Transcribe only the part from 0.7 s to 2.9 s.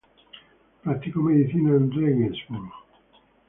Practicó medicina en Regensburg.